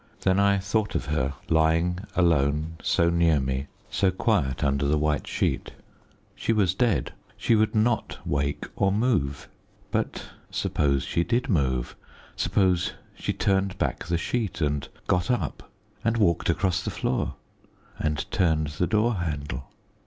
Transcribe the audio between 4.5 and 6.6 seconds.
under the white sheet. She